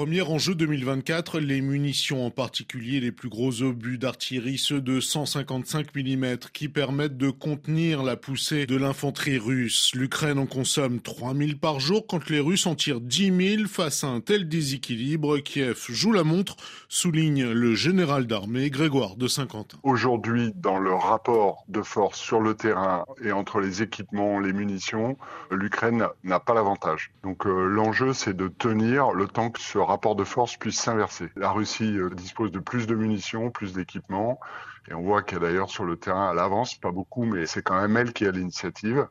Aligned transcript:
Premier 0.00 0.22
enjeu 0.22 0.54
2024, 0.54 1.40
les 1.40 1.60
munitions, 1.60 2.24
en 2.24 2.30
particulier 2.30 3.00
les 3.00 3.12
plus 3.12 3.28
gros 3.28 3.60
obus 3.60 3.98
d'artillerie, 3.98 4.56
ceux 4.56 4.80
de 4.80 4.98
155 4.98 5.94
mm, 5.94 6.36
qui 6.54 6.70
permettent 6.70 7.18
de 7.18 7.28
contenir 7.28 8.02
la 8.02 8.16
poussée 8.16 8.64
de 8.64 8.76
l'infanterie 8.76 9.36
russe. 9.36 9.92
L'Ukraine 9.94 10.38
en 10.38 10.46
consomme 10.46 11.00
3000 11.00 11.58
par 11.58 11.80
jour, 11.80 12.06
quand 12.06 12.30
les 12.30 12.40
Russes 12.40 12.66
en 12.66 12.76
tirent 12.76 13.02
10 13.02 13.56
000 13.56 13.68
face 13.68 14.02
à 14.02 14.06
un 14.06 14.20
tel 14.20 14.48
déséquilibre. 14.48 15.36
Kiev 15.40 15.84
joue 15.90 16.12
la 16.12 16.24
montre, 16.24 16.56
souligne 16.88 17.50
le 17.50 17.74
général 17.74 18.26
d'armée 18.26 18.70
Grégoire 18.70 19.16
de 19.16 19.28
Saint-Quentin. 19.28 19.76
Aujourd'hui, 19.82 20.54
dans 20.56 20.78
le 20.78 20.94
rapport 20.94 21.64
de 21.68 21.82
force 21.82 22.18
sur 22.18 22.40
le 22.40 22.54
terrain 22.54 23.04
et 23.22 23.32
entre 23.32 23.60
les 23.60 23.82
équipements, 23.82 24.40
les 24.40 24.54
munitions, 24.54 25.18
l'Ukraine 25.50 26.06
n'a 26.24 26.40
pas 26.40 26.54
l'avantage. 26.54 27.12
Donc 27.22 27.44
euh, 27.44 27.66
l'enjeu, 27.66 28.14
c'est 28.14 28.34
de 28.34 28.48
tenir 28.48 29.10
le 29.10 29.26
temps 29.26 29.50
que 29.50 29.60
ce 29.60 29.89
rapport 29.90 30.16
de 30.16 30.24
force 30.24 30.56
puisse 30.56 30.78
s'inverser. 30.78 31.30
La 31.36 31.50
Russie 31.50 31.98
euh, 31.98 32.10
dispose 32.10 32.50
de 32.50 32.58
plus 32.58 32.86
de 32.86 32.94
munitions, 32.94 33.50
plus 33.50 33.72
d'équipements, 33.72 34.40
et 34.88 34.94
on 34.94 35.02
voit 35.02 35.22
qu'elle 35.22 35.40
d'ailleurs 35.40 35.70
sur 35.70 35.84
le 35.84 35.96
terrain, 35.96 36.32
elle 36.32 36.38
avance, 36.38 36.74
pas 36.74 36.90
beaucoup, 36.90 37.24
mais 37.24 37.46
c'est 37.46 37.62
quand 37.62 37.80
même 37.80 37.96
elle 37.96 38.12
qui 38.12 38.26
a 38.26 38.30
l'initiative. 38.30 39.06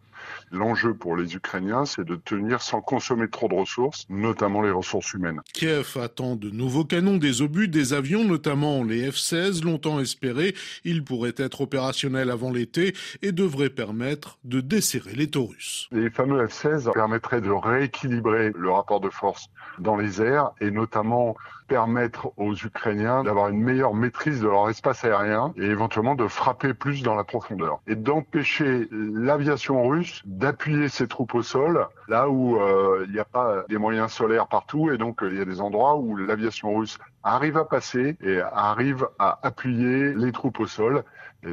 L'enjeu 0.52 0.94
pour 0.94 1.16
les 1.16 1.36
Ukrainiens, 1.36 1.86
c'est 1.86 2.04
de 2.04 2.16
tenir 2.16 2.62
sans 2.62 2.82
consommer 2.82 3.30
trop 3.30 3.48
de 3.48 3.54
ressources, 3.54 4.06
notamment 4.10 4.62
les 4.62 4.72
ressources 4.72 5.14
humaines. 5.14 5.42
Kiev 5.54 5.98
attend 6.02 6.36
de 6.36 6.50
nouveaux 6.50 6.84
canons, 6.84 7.18
des 7.18 7.42
obus, 7.42 7.68
des 7.68 7.94
avions, 7.94 8.26
notamment 8.26 8.84
les 8.84 9.10
F-16, 9.10 9.64
longtemps 9.64 10.00
espérés. 10.00 10.56
Ils 10.84 11.04
pourraient 11.04 11.36
être 11.38 11.62
opérationnels 11.62 12.32
avant 12.32 12.52
l'été 12.52 12.94
et 13.22 13.32
devraient 13.32 13.70
permettre 13.70 14.40
de 14.44 14.60
desserrer 14.60 15.14
les 15.14 15.30
taux 15.30 15.46
russes. 15.46 15.88
Les 15.92 16.10
fameux 16.10 16.46
F-16 16.46 16.92
permettraient 16.92 17.42
de 17.42 17.52
rééquilibrer 17.52 18.52
le 18.56 18.72
rapport 18.72 19.00
de 19.00 19.10
force 19.10 19.50
dans 19.78 19.96
les 19.96 20.22
airs 20.22 20.52
et 20.60 20.69
notamment 20.72 21.36
permettre 21.70 22.34
aux 22.36 22.56
Ukrainiens 22.56 23.24
d'avoir 23.24 23.50
une 23.50 23.62
meilleure 23.62 23.94
maîtrise 23.94 24.42
de 24.42 24.48
leur 24.48 24.70
espace 24.70 25.06
aérien 25.06 25.54
et 25.56 25.66
éventuellement 25.66 26.16
de 26.16 26.28
frapper 26.28 26.74
plus 26.74 27.04
dans 27.04 27.16
la 27.16 27.24
profondeur 27.24 27.80
et 27.88 27.96
d'empêcher 27.96 28.90
l'aviation 28.92 29.88
russe 29.88 30.24
d'appuyer 30.26 30.90
ses 30.90 31.08
troupes 31.08 31.36
au 31.36 31.44
sol 31.44 31.88
là 32.08 32.28
où 32.28 32.60
euh, 32.60 33.06
il 33.08 33.14
n'y 33.14 33.20
a 33.20 33.26
pas 33.26 33.64
des 33.70 33.78
moyens 33.78 34.12
solaires 34.12 34.48
partout 34.48 34.92
et 34.92 34.98
donc 34.98 35.22
euh, 35.22 35.30
il 35.32 35.38
y 35.38 35.42
a 35.42 35.46
des 35.46 35.62
endroits 35.62 35.96
où 35.96 36.18
l'aviation 36.18 36.76
russe 36.76 36.98
arrive 37.24 37.58
à 37.58 37.66
passer 37.66 38.18
et 38.22 38.40
arrive 38.40 39.08
à 39.20 39.40
appuyer 39.44 40.14
les 40.14 40.32
troupes 40.32 40.60
au 40.60 40.68
sol, 40.68 41.04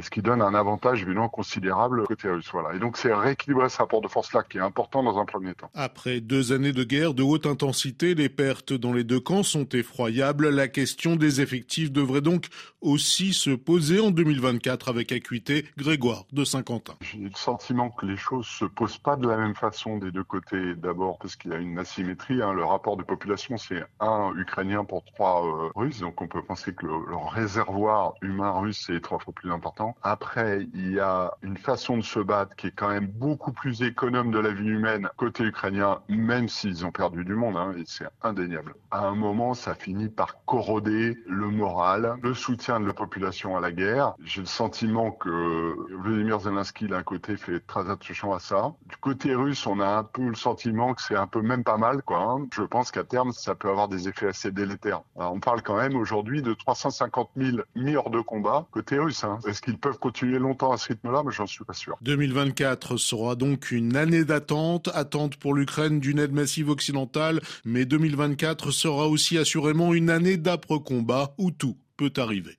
ce 0.00 0.10
qui 0.10 0.22
donne 0.22 0.40
un 0.40 0.54
avantage 0.54 1.02
évidemment 1.02 1.28
considérable 1.28 2.04
côté 2.06 2.28
russe. 2.28 2.48
Voilà. 2.52 2.74
Et 2.74 2.78
donc 2.78 2.96
c'est 2.96 3.12
rééquilibrer 3.12 3.68
ce 3.68 3.78
rapport 3.78 4.00
de 4.00 4.08
force-là 4.08 4.42
qui 4.48 4.58
est 4.58 4.60
important 4.60 5.02
dans 5.02 5.18
un 5.18 5.24
premier 5.24 5.54
temps. 5.54 5.70
Après 5.74 6.20
deux 6.20 6.52
années 6.52 6.72
de 6.72 6.84
guerre 6.84 7.14
de 7.14 7.22
haute 7.22 7.46
intensité, 7.46 8.14
les 8.14 8.28
pertes 8.28 8.72
dans 8.72 8.92
les 8.92 9.04
deux 9.04 9.20
camps 9.20 9.42
sont 9.42 9.68
effroyables. 9.70 10.05
La 10.08 10.68
question 10.68 11.16
des 11.16 11.40
effectifs 11.40 11.90
devrait 11.90 12.20
donc 12.20 12.46
aussi 12.80 13.32
se 13.32 13.50
poser 13.50 14.00
en 14.00 14.10
2024 14.10 14.88
avec 14.88 15.12
acuité. 15.12 15.66
Grégoire 15.76 16.24
de 16.32 16.44
Saint-Quentin. 16.44 16.94
J'ai 17.00 17.18
le 17.18 17.30
sentiment 17.34 17.90
que 17.90 18.06
les 18.06 18.16
choses 18.16 18.46
se 18.46 18.64
posent 18.64 18.98
pas 18.98 19.16
de 19.16 19.28
la 19.28 19.36
même 19.36 19.54
façon 19.54 19.98
des 19.98 20.10
deux 20.10 20.24
côtés. 20.24 20.74
D'abord 20.76 21.18
parce 21.18 21.36
qu'il 21.36 21.50
y 21.50 21.54
a 21.54 21.58
une 21.58 21.78
asymétrie. 21.78 22.42
Hein. 22.42 22.52
Le 22.52 22.64
rapport 22.64 22.96
de 22.96 23.02
population, 23.02 23.56
c'est 23.56 23.82
un 24.00 24.32
Ukrainien 24.36 24.84
pour 24.84 25.04
trois 25.04 25.44
euh, 25.44 25.70
russes, 25.74 26.00
donc 26.00 26.20
on 26.20 26.28
peut 26.28 26.42
penser 26.42 26.74
que 26.74 26.86
le, 26.86 27.16
réservoir 27.16 28.14
humain 28.22 28.52
russe 28.52 28.88
est 28.90 29.00
trois 29.00 29.18
fois 29.18 29.32
plus 29.34 29.50
important. 29.50 29.96
Après, 30.02 30.66
il 30.74 30.92
y 30.92 31.00
a 31.00 31.32
une 31.42 31.56
façon 31.56 31.96
de 31.96 32.02
se 32.02 32.20
battre 32.20 32.54
qui 32.56 32.68
est 32.68 32.74
quand 32.74 32.88
même 32.88 33.06
beaucoup 33.06 33.52
plus 33.52 33.82
économe 33.82 34.30
de 34.30 34.38
la 34.38 34.50
vie 34.50 34.68
humaine 34.68 35.08
côté 35.16 35.44
ukrainien, 35.44 36.00
même 36.08 36.48
s'ils 36.48 36.84
ont 36.86 36.92
perdu 36.92 37.24
du 37.24 37.34
monde, 37.34 37.56
hein, 37.56 37.74
et 37.76 37.84
c'est 37.86 38.06
indéniable. 38.22 38.74
À 38.90 39.06
un 39.06 39.14
moment, 39.14 39.54
ça 39.54 39.74
finit 39.74 39.95
par 40.08 40.44
corroder 40.44 41.16
le 41.26 41.48
moral, 41.48 42.16
le 42.22 42.34
soutien 42.34 42.80
de 42.80 42.86
la 42.86 42.92
population 42.92 43.56
à 43.56 43.60
la 43.60 43.72
guerre. 43.72 44.14
J'ai 44.24 44.40
le 44.40 44.46
sentiment 44.46 45.10
que 45.10 45.74
Vladimir 46.02 46.40
Zelensky 46.40 46.86
d'un 46.86 47.02
côté 47.02 47.36
fait 47.36 47.60
très 47.60 47.90
attention 47.90 48.32
à 48.32 48.38
ça. 48.38 48.74
Du 48.86 48.96
côté 48.96 49.34
russe, 49.34 49.66
on 49.66 49.80
a 49.80 49.88
un 49.88 50.04
peu 50.04 50.22
le 50.28 50.34
sentiment 50.34 50.94
que 50.94 51.02
c'est 51.02 51.16
un 51.16 51.26
peu 51.26 51.40
même 51.40 51.64
pas 51.64 51.78
mal, 51.78 52.02
quoi. 52.02 52.18
Hein. 52.18 52.46
Je 52.54 52.62
pense 52.62 52.90
qu'à 52.90 53.04
terme, 53.04 53.32
ça 53.32 53.54
peut 53.54 53.68
avoir 53.68 53.88
des 53.88 54.08
effets 54.08 54.28
assez 54.28 54.50
délétères. 54.50 55.02
On 55.16 55.40
parle 55.40 55.62
quand 55.62 55.76
même 55.76 55.96
aujourd'hui 55.96 56.42
de 56.42 56.54
350 56.54 57.30
000 57.36 57.58
mis 57.74 57.92
de 57.92 58.20
combat 58.20 58.66
côté 58.70 58.98
russe. 58.98 59.24
Hein. 59.24 59.38
Est-ce 59.46 59.62
qu'ils 59.62 59.78
peuvent 59.78 59.98
continuer 59.98 60.38
longtemps 60.38 60.72
à 60.72 60.76
ce 60.76 60.88
rythme-là? 60.88 61.22
Mais 61.24 61.32
j'en 61.32 61.46
suis 61.46 61.64
pas 61.64 61.72
sûr. 61.72 61.96
2024 62.02 62.96
sera 62.96 63.34
donc 63.34 63.70
une 63.70 63.96
année 63.96 64.24
d'attente, 64.24 64.90
attente 64.94 65.36
pour 65.36 65.54
l'Ukraine 65.54 66.00
d'une 66.00 66.18
aide 66.18 66.32
massive 66.32 66.68
occidentale, 66.68 67.40
mais 67.64 67.84
2024 67.84 68.70
sera 68.70 69.08
aussi 69.08 69.38
assurément 69.38 69.85
une 69.92 70.10
année 70.10 70.36
d'après-combat 70.36 71.34
où 71.38 71.50
tout 71.50 71.76
peut 71.96 72.12
arriver. 72.16 72.54